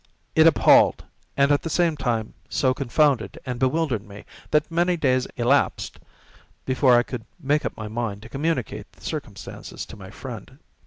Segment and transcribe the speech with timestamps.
[0.33, 1.03] It appalled,
[1.37, 5.99] and at the same time so confounded and bewildered me, that many days elapsed
[6.65, 10.57] before I could make up my mind to communicate the circumstances to my friend.